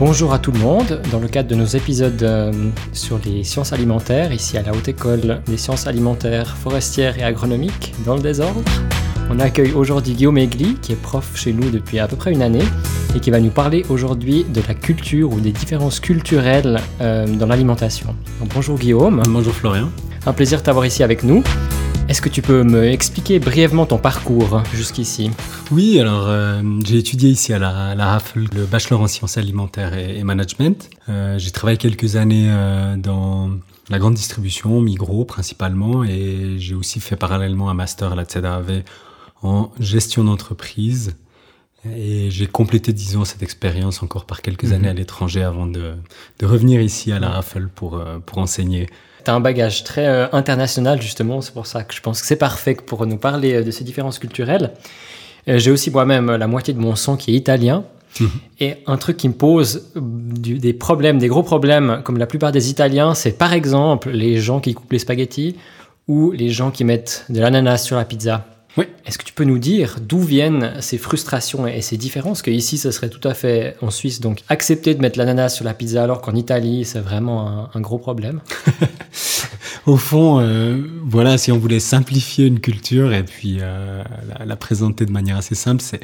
[0.00, 1.02] Bonjour à tout le monde.
[1.12, 2.50] Dans le cadre de nos épisodes euh,
[2.94, 7.92] sur les sciences alimentaires, ici à la Haute École des sciences alimentaires, forestières et agronomiques,
[8.06, 8.62] dans le désordre,
[9.28, 12.40] on accueille aujourd'hui Guillaume Aigli, qui est prof chez nous depuis à peu près une
[12.40, 12.64] année,
[13.14, 17.46] et qui va nous parler aujourd'hui de la culture ou des différences culturelles euh, dans
[17.46, 18.16] l'alimentation.
[18.54, 19.22] Bonjour Guillaume.
[19.28, 19.90] Bonjour Florian.
[20.24, 21.44] Un plaisir de t'avoir ici avec nous.
[22.10, 25.30] Est-ce que tu peux me expliquer brièvement ton parcours jusqu'ici?
[25.70, 29.96] Oui, alors euh, j'ai étudié ici à la, la RAFL le bachelor en sciences alimentaires
[29.96, 30.90] et, management.
[31.08, 33.50] Euh, j'ai travaillé quelques années euh, dans
[33.90, 38.82] la grande distribution, Migros principalement, et j'ai aussi fait parallèlement un master à la CEDAV
[39.42, 41.14] en gestion d'entreprise.
[41.94, 44.72] Et j'ai complété, disons, cette expérience encore par quelques mhm.
[44.72, 45.94] années à l'étranger avant de,
[46.40, 48.88] de, revenir ici à la RAFL pour, pour enseigner
[49.24, 51.40] tu as un bagage très euh, international, justement.
[51.40, 53.84] C'est pour ça que je pense que c'est parfait pour nous parler euh, de ces
[53.84, 54.72] différences culturelles.
[55.48, 57.84] Euh, j'ai aussi moi-même la moitié de mon sang qui est italien.
[58.18, 58.30] Mhm.
[58.58, 62.70] Et un truc qui me pose des problèmes, des gros problèmes, comme la plupart des
[62.70, 65.56] Italiens, c'est par exemple les gens qui coupent les spaghettis
[66.08, 68.44] ou les gens qui mettent de l'ananas sur la pizza.
[68.76, 68.86] Oui.
[69.04, 72.78] Est-ce que tu peux nous dire d'où viennent ces frustrations et ces différences Que ici,
[72.78, 76.02] ce serait tout à fait en Suisse, donc accepter de mettre l'ananas sur la pizza,
[76.02, 78.40] alors qu'en Italie, c'est vraiment un gros problème?
[79.86, 84.02] au fond, euh, voilà, si on voulait simplifier une culture et puis euh,
[84.44, 86.00] la, présenter de manière assez simple, c'est,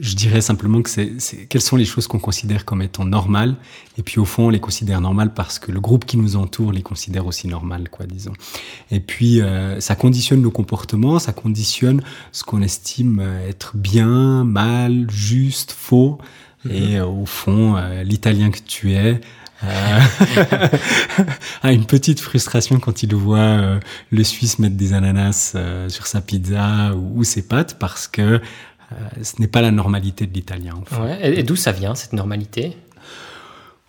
[0.00, 3.56] je dirais simplement que c'est, quelles sont les choses qu'on considère comme étant normales,
[3.96, 6.72] et puis au fond, on les considère normales parce que le groupe qui nous entoure
[6.72, 8.32] les considère aussi normales, quoi, disons.
[8.90, 15.06] Et puis, euh, ça conditionne nos comportements, ça conditionne ce qu'on estime être bien, mal,
[15.10, 16.18] juste, faux.
[16.66, 16.72] Mm-hmm.
[16.72, 19.20] Et au fond, l'italien que tu es
[19.64, 20.00] euh,
[21.62, 26.06] a une petite frustration quand il voit euh, le Suisse mettre des ananas euh, sur
[26.06, 28.40] sa pizza ou, ses pâtes parce que
[29.22, 30.74] ce n'est pas la normalité de l'italien.
[31.20, 32.74] et d'où ça vient cette normalité?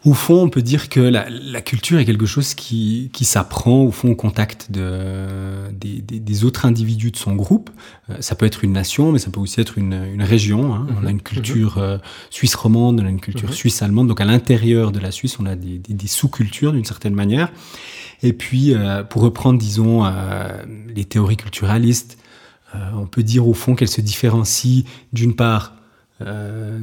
[0.06, 3.82] Au fond, on peut dire que la, la culture est quelque chose qui, qui s'apprend
[3.82, 7.70] au fond au contact de, des, des, des, autres individus de son groupe.
[8.10, 10.74] Euh, ça peut être une nation, mais ça peut aussi être une, une région.
[10.74, 10.88] Hein.
[11.02, 11.22] On a une mhm.
[11.22, 11.84] culture mhm.
[11.84, 11.98] euh,
[12.30, 13.56] suisse romande, on a une culture mhm.
[13.56, 14.08] suisse allemande.
[14.08, 17.52] Donc à l'intérieur de la Suisse, on a des, des sous-cultures d'une certaine manière.
[18.24, 20.10] Et puis, euh, pour reprendre, disons,
[20.96, 22.18] les théories culturalistes,
[22.94, 25.74] on peut dire au fond qu'elles se différencient d'une part
[26.22, 26.80] euh,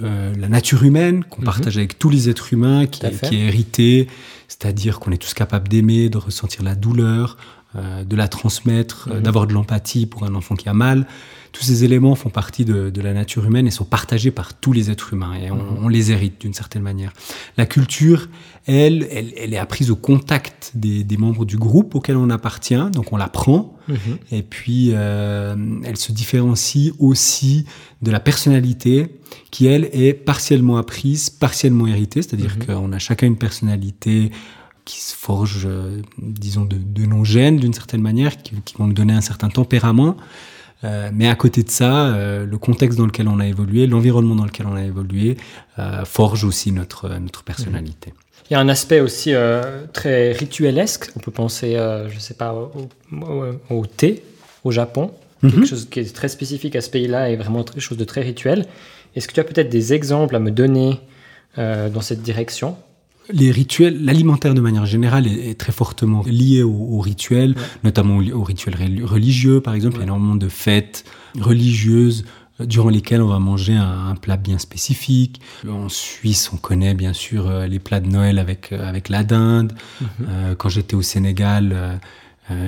[0.00, 1.46] de la nature humaine qu'on mhm.
[1.46, 4.08] partage avec tous les êtres humains, qui, qui est héritée,
[4.48, 7.36] c'est-à-dire qu'on est tous capables d'aimer, de ressentir la douleur,
[7.76, 9.22] euh, de la transmettre, euh, mhm.
[9.22, 11.06] d'avoir de l'empathie pour un enfant qui a mal.
[11.52, 14.72] Tous ces éléments font partie de, de, la nature humaine et sont partagés par tous
[14.72, 15.84] les êtres humains et on, mhm.
[15.84, 17.12] on les hérite d'une certaine manière.
[17.56, 18.28] La culture,
[18.66, 22.90] elle, elle, elle, est apprise au contact des, des, membres du groupe auquel on appartient,
[22.92, 24.18] donc on l'apprend mhm.
[24.32, 25.54] et puis euh,
[25.84, 27.66] elle se différencie aussi
[28.02, 29.20] de la personnalité
[29.52, 34.32] qui, elle, est partiellement apprise, partiellement héritée, c'est-à-dire qu'on a chacun une personnalité
[34.84, 38.86] qui se forgent, euh, disons, de, de, nos gènes d'une certaine manière, qui, qui, vont
[38.86, 40.16] nous donner un certain tempérament.
[40.82, 44.34] Euh, mais à côté de ça, euh, le contexte dans lequel on a évolué, l'environnement
[44.34, 45.36] dans lequel on a évolué,
[46.04, 48.12] forge aussi notre, notre personnalité.
[48.50, 49.32] Il y a un aspect aussi
[49.94, 51.10] très rituelesque.
[51.16, 52.88] On peut penser, je ne sais pas, au,
[53.70, 54.22] au, thé
[54.62, 55.66] au Japon, quelque mhm.
[55.66, 58.66] chose qui est très spécifique à ce pays-là et vraiment quelque chose de très rituel.
[59.16, 61.00] Est-ce que tu as peut-être des exemples à me donner
[61.56, 62.76] dans cette direction?
[63.32, 67.54] Les rituels, l'alimentaire de manière générale est, très fortement lié aux, rituels,
[67.84, 69.96] notamment aux, rituels religieux, par exemple.
[69.96, 71.04] Il y a énormément de fêtes
[71.38, 72.24] religieuses
[72.60, 75.40] euh, durant lesquelles on va manger un, plat bien spécifique.
[75.68, 79.24] En Suisse, on connaît bien sûr euh, les plats de Noël avec, euh, avec la
[79.24, 79.72] dinde.
[80.00, 80.54] Mhm.
[80.56, 82.00] quand j'étais au Sénégal,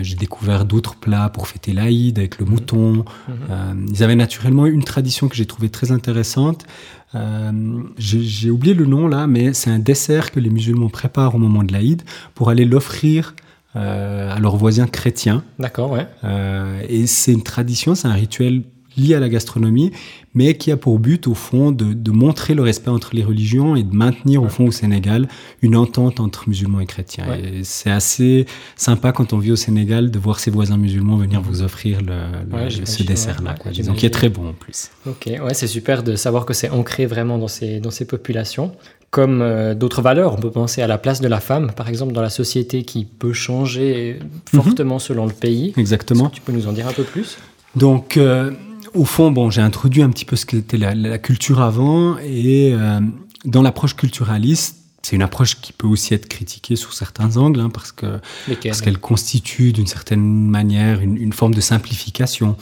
[0.03, 3.05] j'ai découvert d'autres plats pour fêter l'Aïd avec le mouton.
[3.29, 3.87] Mhm.
[3.93, 6.67] ils avaient naturellement une tradition que j'ai trouvée très intéressante.
[7.15, 11.39] Euh, j'ai oublié le nom là, mais c'est un dessert que les musulmans préparent au
[11.39, 12.03] moment de l'Aïd
[12.35, 13.35] pour aller l'offrir
[13.77, 15.45] euh, à leurs voisins chrétiens.
[15.59, 16.07] D'accord, ouais.
[16.25, 18.63] Euh, et c'est une tradition, c'est un rituel
[18.97, 19.93] lié à la gastronomie,
[20.35, 23.77] mais qui a pour but, au fond, de, de, montrer le respect entre les religions
[23.77, 25.29] et de maintenir, au fond, au Sénégal,
[25.61, 27.27] une entente entre musulmans et chrétiens.
[27.35, 28.47] Et c'est assez
[28.77, 31.47] sympa quand on vit au Sénégal de voir ses voisins musulmans venir mhm.
[31.47, 33.55] vous offrir le, ce dessert-là.
[33.71, 34.91] Disons, qui est très bon en plus.
[35.07, 38.73] Ok, ouais, c'est super de savoir que c'est ancré vraiment dans ces, dans ces populations.
[39.11, 42.15] Comme euh, d'autres valeurs, on peut penser à la place de la femme, par exemple,
[42.15, 44.19] dans la société qui peut changer
[44.55, 44.63] mhm.
[44.63, 45.75] fortement selon le pays.
[45.77, 46.31] Exactement.
[46.31, 47.37] tu peux nous en dire un peu plus?
[47.77, 48.51] Donc, euh,
[48.95, 52.73] au fond, bon, j'ai introduit un petit peu ce qu'était la, la, culture avant, et
[52.75, 53.01] euh,
[53.45, 57.71] dans l'approche culturaliste, c'est une approche qui peut aussi être critiquée sous certains angles, hein,
[57.71, 58.21] parce que
[58.65, 62.57] parce qu'elle constitue d'une certaine manière une, une, forme de simplification.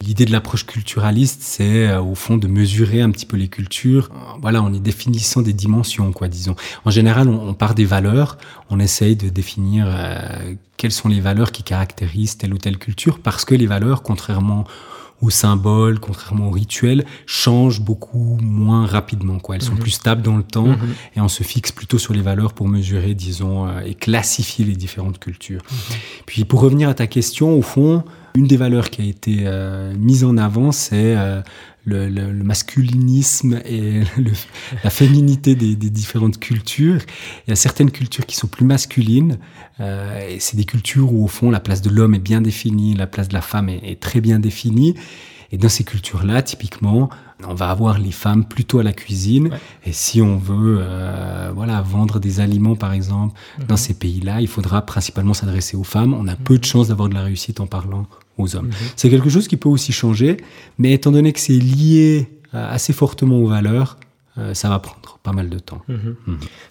[0.00, 4.10] L'idée de l'approche culturaliste, c'est euh, au fond de mesurer un petit peu les cultures,
[4.40, 6.56] voilà, en y définissant des dimensions, quoi, disons.
[6.84, 8.38] En général, on, part des valeurs,
[8.70, 13.20] on essaye de définir euh, quelles sont les valeurs qui caractérisent telle ou telle culture,
[13.20, 14.64] parce que les valeurs, contrairement
[15.22, 19.38] aux symboles, contrairement aux rituels, changent beaucoup moins rapidement.
[19.38, 19.54] Quoi.
[19.54, 19.78] Elles sont mhm.
[19.78, 20.94] plus stables dans le temps mhm.
[21.16, 24.74] et on se fixe plutôt sur les valeurs pour mesurer, disons, euh, et classifier les
[24.74, 25.62] différentes cultures.
[25.70, 25.96] Mhm.
[26.26, 28.04] Puis pour revenir à ta question, au fond,
[28.34, 31.42] une des valeurs qui a été euh, mise en avant, c'est euh,
[31.84, 34.02] le, le, masculinisme et
[34.84, 37.00] la féminité des, des, différentes cultures.
[37.46, 39.38] Il y a certaines cultures qui sont plus masculines,
[39.80, 42.94] euh, et c'est des cultures où au fond la place de l'homme est bien définie,
[42.94, 44.94] la place de la femme est, est très bien définie.
[45.52, 47.10] Et dans ces cultures-là, typiquement,
[47.46, 49.50] on va avoir les femmes plutôt à la cuisine.
[49.84, 53.38] Et si on veut, euh, voilà, vendre des aliments, par exemple,
[53.68, 53.78] dans mhm.
[53.78, 56.14] ces pays-là, il faudra principalement s'adresser aux femmes.
[56.14, 58.06] On a peu de chances d'avoir de la réussite en parlant
[58.38, 58.66] aux hommes.
[58.66, 58.72] Mhm.
[58.96, 60.36] C'est quelque chose qui peut aussi changer,
[60.78, 63.98] mais étant donné que c'est lié euh, assez fortement aux valeurs,
[64.38, 65.82] euh, ça va prendre pas mal de temps.
[65.88, 66.16] Mhm.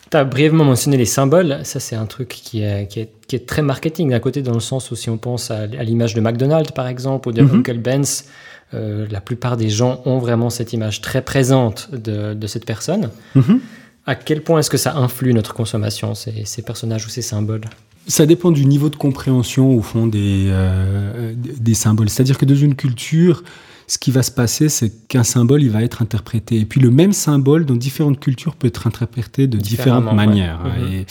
[0.09, 1.59] Tu as brièvement mentionné les symboles.
[1.63, 4.53] Ça, c'est un truc qui est, qui est, qui est très marketing d'un côté, dans
[4.53, 7.77] le sens où si on pense à, l'image de McDonald's, par exemple, ou de Uncle
[7.77, 8.25] Ben's,
[8.73, 13.09] euh, la plupart des gens ont vraiment cette image très présente de, cette personne.
[13.35, 13.59] Mhm.
[14.05, 17.65] À quel point est-ce que ça influe notre consommation, ces, personnages ou ces symboles?
[18.07, 22.09] Ça dépend du niveau de compréhension au fond des, euh, des symboles.
[22.09, 23.43] C'est-à-dire que dans une culture,
[23.87, 26.59] ce qui va se passer, c'est qu'un symbole, il va être interprété.
[26.59, 30.61] Et puis le même symbole, dans différentes cultures, peut être interprété de différentes manières.
[30.63, 31.05] Mhm.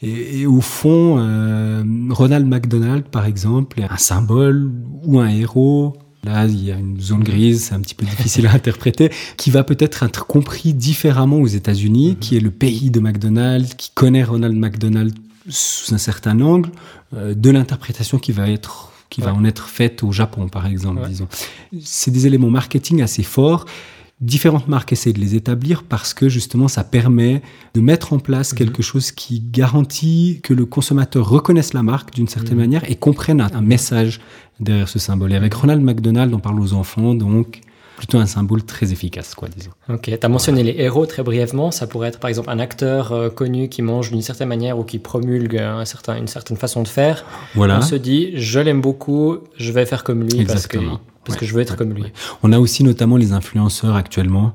[0.00, 4.70] Et, au fond, euh, Ronald McDonald, par exemple, est un symbole
[5.02, 8.48] ou un héros Là, il y a une zone grise, c'est un petit peu difficile
[8.48, 12.16] à interpréter, qui va peut-être être compris différemment aux États-Unis, mhm.
[12.16, 15.14] qui est le pays de McDonald's, qui connaît Ronald McDonald
[15.48, 16.70] sous un certain angle,
[17.14, 21.00] euh, de l'interprétation qui va être qui va en être faite au Japon, par exemple,
[21.08, 21.28] disons.
[21.82, 23.64] C'est des éléments marketing assez forts
[24.20, 27.42] différentes marques essaient de les établir parce que justement ça permet
[27.74, 28.58] de mettre en place mhm.
[28.58, 32.60] quelque chose qui garantit que le consommateur reconnaisse la marque d'une certaine mhm.
[32.60, 34.20] manière et comprenne un, message
[34.60, 35.32] derrière ce symbole.
[35.32, 37.60] Et avec Ronald McDonald, on parle aux enfants, donc
[37.98, 39.72] plutôt un symbole très efficace, quoi, disons.
[39.88, 41.72] Ok, tu as mentionné les héros très brièvement.
[41.72, 44.84] Ça pourrait être par exemple un acteur euh, connu qui mange d'une certaine manière ou
[44.84, 47.24] qui promulgue un certain, une certaine façon de faire.
[47.56, 47.78] Voilà.
[47.78, 50.78] On se dit, je l'aime beaucoup, je vais faire comme lui parce que
[51.24, 52.04] parce que je veux être comme lui.
[52.42, 54.54] On a aussi notamment les influenceurs actuellement.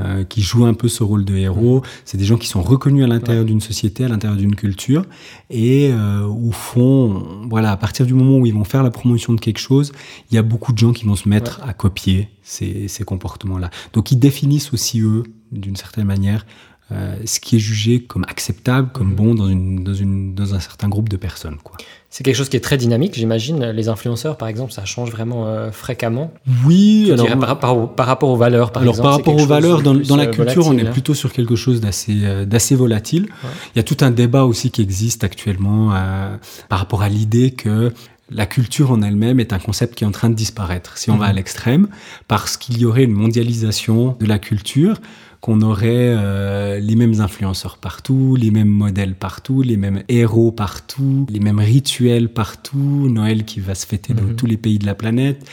[0.00, 1.82] Euh, qui jouent un peu ce rôle de héros.
[2.04, 5.04] C'est des gens qui sont reconnus à l'intérieur d'une société, à l'intérieur d'une culture,
[5.50, 9.34] et euh, au fond, voilà, à partir du moment où ils vont faire la promotion
[9.34, 9.92] de quelque chose,
[10.32, 13.70] il y a beaucoup de gens qui vont se mettre à copier ces, ces comportements-là.
[13.92, 16.44] Donc ils définissent aussi eux, d'une certaine manière,
[16.92, 19.14] euh, ce qui est jugé comme acceptable, comme mhm.
[19.14, 21.56] bon dans, une, dans, une, dans un certain groupe de personnes.
[21.64, 21.78] Quoi.
[22.10, 23.70] C'est quelque chose qui est très dynamique, j'imagine.
[23.70, 26.32] Les influenceurs, par exemple, ça change vraiment euh, fréquemment.
[26.64, 29.08] Oui, alors, par, par, rapport aux valeurs, par alors, exemple.
[29.08, 32.44] Par rapport aux valeurs, dans, dans, la culture, on est plutôt sur quelque chose d'assez
[32.46, 33.28] d'assez volatile.
[33.74, 36.36] Il y a tout un débat aussi qui existe actuellement euh,
[36.68, 37.92] par rapport à l'idée que
[38.30, 41.16] la culture en elle-même est un concept qui est en train de disparaître, si on
[41.16, 41.36] va à mhm.
[41.36, 41.88] l'extrême,
[42.28, 45.00] parce qu'il y aurait une mondialisation de la culture
[45.44, 51.26] qu'on aurait euh, les mêmes influenceurs partout, les mêmes modèles partout, les mêmes héros partout,
[51.28, 54.36] les mêmes rituels partout, Noël qui va se fêter dans mhm.
[54.36, 55.46] tous les pays de la planète.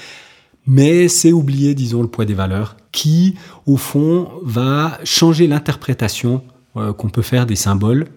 [0.65, 6.41] Mais c'est oublier, disons, le poids des valeurs, qui, au fond, va changer l'interprétation
[6.77, 8.07] euh, qu'on peut faire des symboles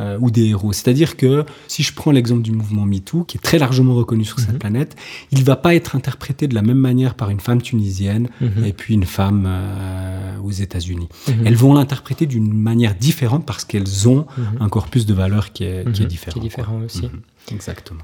[0.00, 0.72] euh, ou des héros.
[0.72, 4.40] C'est-à-dire que si je prends l'exemple du mouvement MeToo, qui est très largement reconnu sur
[4.40, 4.58] cette mhm.
[4.58, 4.96] planète,
[5.30, 8.64] il ne va pas être interprété de la même manière par une femme tunisienne mhm.
[8.64, 10.11] et puis une femme euh,
[10.44, 11.08] aux États-Unis.
[11.28, 11.46] Mhm.
[11.46, 14.26] Elles vont l'interpréter d'une manière différente parce qu'elles ont
[14.60, 16.32] un corpus de valeurs qui est, qui est différent.
[16.32, 17.08] Qui est différent aussi.
[17.50, 18.02] Exactement.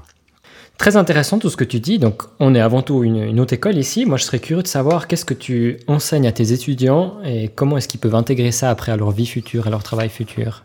[0.77, 1.99] Très intéressant tout ce que tu dis.
[1.99, 4.05] Donc, on est avant tout une, une haute école ici.
[4.05, 7.77] Moi, je serais curieux de savoir qu'est-ce que tu enseignes à tes étudiants et comment
[7.77, 10.63] est-ce qu'ils peuvent intégrer ça après à leur vie future, à leur travail futur?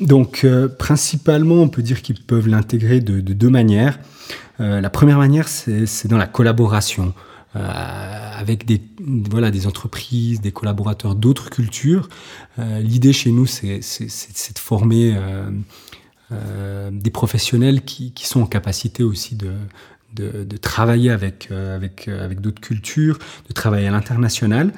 [0.00, 4.00] Donc, euh, principalement, on peut dire qu'ils peuvent l'intégrer de, deux manières.
[4.60, 7.14] Euh, la première manière, c'est dans la collaboration.
[7.54, 12.08] Euh, avec des, voilà, des entreprises, des collaborateurs d'autres cultures.
[12.58, 15.16] L'idée chez nous, c'est de former
[16.30, 23.88] des professionnels qui, sont en capacité aussi de, travailler avec, avec d'autres cultures, de travailler
[23.88, 24.72] à l'international.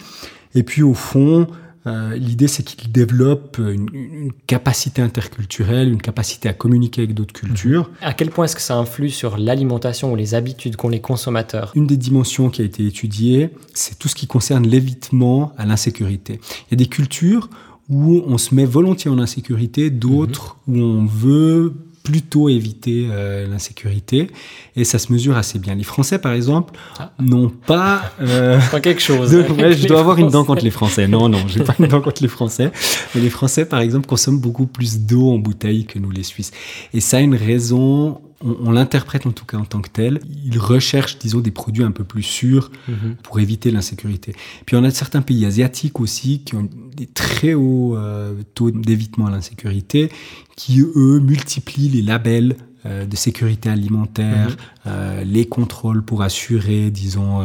[0.55, 1.49] Et puis au fond,
[1.87, 7.91] euh, l'idée, c'est qu'ils développent une, capacité interculturelle, une capacité à communiquer avec d'autres cultures.
[8.01, 11.73] À quel point est-ce que ça influe sur l'alimentation ou les habitudes qu'ont les consommateurs?
[11.75, 16.41] Une des dimensions qui a été étudiée, c'est tout ce qui concerne l'évitement à l'insécurité.
[16.69, 17.49] Il y a des cultures
[17.89, 21.75] où on se met volontiers en insécurité, d'autres où on veut
[22.07, 24.31] plutôt éviter euh, l'insécurité
[24.77, 25.75] et ça se mesure assez bien.
[25.75, 27.11] Les Français, par exemple, ah.
[27.19, 29.33] n'ont pas euh, quelque chose.
[29.33, 31.09] je dois avoir une dent contre les Français.
[31.09, 32.71] Non, non, j'ai pas une dent contre les Français.
[33.13, 36.53] Mais les Français, par exemple, consomment beaucoup plus d'eau en bouteille que nous, les Suisses.
[36.95, 40.21] Et ça a une raison on, l'interprète en tout cas en tant que tel.
[40.45, 43.17] Ils recherchent, disons, des produits un peu plus sûrs mhm.
[43.23, 44.35] pour éviter l'insécurité.
[44.67, 49.27] Puis on a certains pays asiatiques aussi qui ont des très hauts euh, taux d'évitement
[49.27, 50.11] à l'insécurité,
[50.57, 54.57] qui eux multiplient les labels euh, de sécurité alimentaire, mhm.
[54.87, 57.43] euh, les contrôles pour assurer, disons,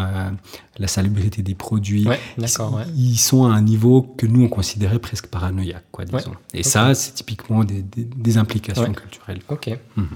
[0.77, 2.05] la salubrité des produits.
[2.37, 6.33] ils, sont à un niveau que nous on considérait presque paranoïaque, quoi, disons.
[6.53, 9.39] Et ça, c'est typiquement des, implications culturelles.
[9.49, 9.69] Ok.
[9.95, 10.07] Mhm.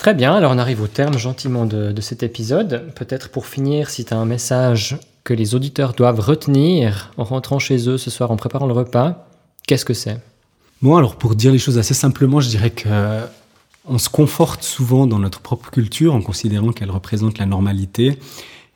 [0.00, 2.90] Très bien, alors on arrive au terme gentiment de, cet épisode.
[2.94, 7.58] Peut-être pour finir, si tu as un message que les auditeurs doivent retenir en rentrant
[7.58, 9.28] chez eux ce soir en préparant le repas,
[9.66, 10.18] qu'est-ce que c'est?
[10.80, 12.88] Bon, alors pour dire les choses assez simplement, je dirais que
[13.86, 18.18] on se conforte souvent dans notre propre culture en considérant qu'elle représente la normalité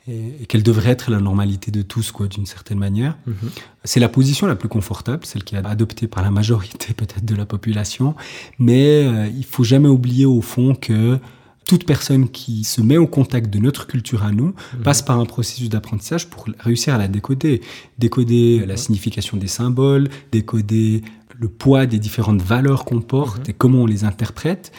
[0.07, 3.17] et, qu'elle devrait être la normalité de tous, quoi, d'une certaine manière.
[3.25, 3.49] Mhm.
[3.83, 7.35] C'est la position la plus confortable, celle qui est adoptée par la majorité peut-être de
[7.35, 8.15] la population,
[8.59, 11.19] mais euh, il faut jamais oublier au fond que
[11.65, 14.83] toute personne qui se met au contact de notre culture à nous mhm.
[14.83, 17.61] passe par un processus d'apprentissage pour réussir à la décoder.
[17.97, 18.77] Décoder la mhm.
[18.77, 21.01] signification des symboles, décoder
[21.37, 24.71] le poids des différentes valeurs qu'on porte et comment on les interprète.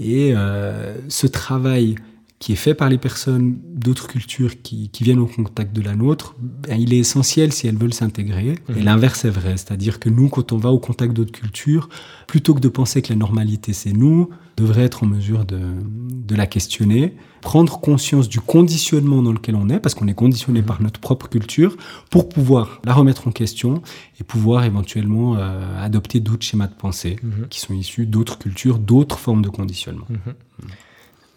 [0.00, 1.96] Et euh, ce travail
[2.40, 5.94] qui est fait par les personnes d'autres cultures qui, qui, viennent au contact de la
[5.94, 8.54] nôtre, ben, il est essentiel si elles veulent s'intégrer.
[8.70, 8.82] Et mhm.
[8.82, 11.90] l'inverse est vrai, c'est-à-dire que nous, quand on va au contact d'autres cultures,
[12.26, 16.34] plutôt que de penser que la normalité c'est nous, devrait être en mesure de, de,
[16.34, 20.66] la questionner, prendre conscience du conditionnement dans lequel on est, parce qu'on est conditionné mhm.
[20.66, 21.76] par notre propre culture,
[22.08, 23.82] pour pouvoir la remettre en question
[24.18, 27.48] et pouvoir éventuellement euh, adopter d'autres schémas de pensée mhm.
[27.50, 30.06] qui sont issus d'autres cultures, d'autres formes de conditionnement.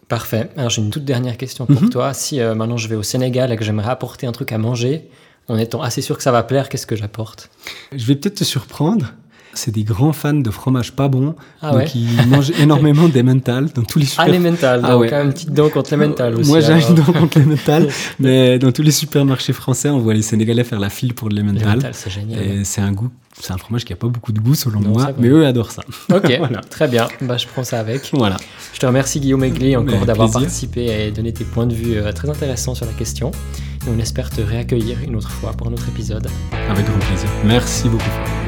[0.08, 0.50] Parfait.
[0.58, 1.90] Alors j'ai une toute dernière question pour mhm.
[1.90, 2.14] toi.
[2.14, 5.10] Si euh, maintenant je vais au Sénégal et que j'aimerais apporter un truc à manger,
[5.48, 7.50] en étant assez sûr que ça va plaire, qu'est-ce que j'apporte?
[7.92, 9.14] Je vais peut-être te surprendre.
[9.54, 13.84] C'est des grands fans de fromage pas bon, ah donc ils mangent énormément d'emmental dans
[13.84, 14.26] tous les super...
[14.26, 16.50] Ah l'emmental, ah, donc une petite dent contre l'emmental aussi.
[16.50, 17.88] Moi j'ai une dent contre l'emmental,
[18.20, 21.92] mais dans tous les supermarchés français, on voit les Sénégalais faire la file pour l'emmental.
[21.94, 22.42] c'est génial.
[22.42, 25.12] Et c'est un goût c'est un fromage qui a pas beaucoup de goût selon moi,
[25.18, 25.84] mais eux adorent ça.
[26.14, 26.32] Ok,
[26.70, 27.08] très bien.
[27.22, 28.12] Bah, je prends ça avec.
[28.14, 28.38] Voilà.
[28.74, 32.12] Je te remercie Guillaume Aigli encore d'avoir participé et donné tes points de vue euh,
[32.12, 33.32] très intéressants sur la question.
[33.86, 36.28] Et on espère te réaccueillir une autre fois pour un autre épisode.
[36.70, 37.30] Avec grand plaisir.
[37.44, 38.43] Merci beaucoup.